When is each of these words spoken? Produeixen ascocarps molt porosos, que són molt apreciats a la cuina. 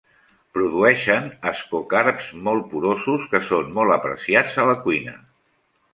Produeixen 0.57 1.27
ascocarps 1.51 2.31
molt 2.47 2.67
porosos, 2.73 3.29
que 3.35 3.45
són 3.53 3.71
molt 3.79 3.97
apreciats 3.99 4.61
a 4.65 4.71
la 4.71 4.79
cuina. 4.87 5.19